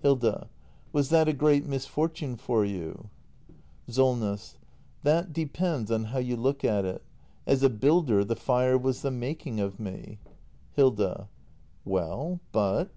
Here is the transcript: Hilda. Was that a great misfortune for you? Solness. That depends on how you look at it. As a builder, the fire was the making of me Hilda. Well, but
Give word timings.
Hilda. 0.00 0.48
Was 0.94 1.10
that 1.10 1.28
a 1.28 1.34
great 1.34 1.66
misfortune 1.66 2.36
for 2.36 2.64
you? 2.64 3.10
Solness. 3.86 4.56
That 5.02 5.34
depends 5.34 5.90
on 5.90 6.04
how 6.04 6.20
you 6.20 6.38
look 6.38 6.64
at 6.64 6.86
it. 6.86 7.02
As 7.46 7.62
a 7.62 7.68
builder, 7.68 8.24
the 8.24 8.34
fire 8.34 8.78
was 8.78 9.02
the 9.02 9.10
making 9.10 9.60
of 9.60 9.78
me 9.78 10.20
Hilda. 10.72 11.28
Well, 11.84 12.40
but 12.50 12.92